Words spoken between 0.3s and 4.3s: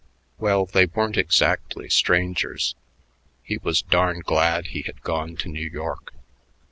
Well, they weren't exactly strangers.... He was darn